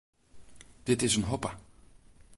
[0.83, 1.49] Dit is in hoppe.